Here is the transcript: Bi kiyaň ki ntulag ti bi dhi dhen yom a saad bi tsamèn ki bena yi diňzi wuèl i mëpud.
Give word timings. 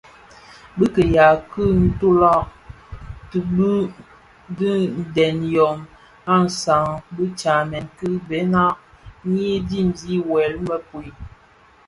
Bi 0.77 0.85
kiyaň 0.93 1.35
ki 1.51 1.65
ntulag 1.85 2.45
ti 3.29 3.39
bi 3.55 3.71
dhi 4.57 4.71
dhen 5.15 5.37
yom 5.53 5.77
a 6.33 6.35
saad 6.61 7.01
bi 7.15 7.25
tsamèn 7.39 7.85
ki 7.97 8.07
bena 8.27 8.63
yi 9.33 9.47
diňzi 9.69 10.15
wuèl 10.27 10.53
i 10.57 10.61
mëpud. 10.67 11.15